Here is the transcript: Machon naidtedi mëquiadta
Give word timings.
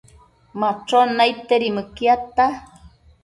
Machon 0.59 1.07
naidtedi 1.19 1.67
mëquiadta 1.75 2.43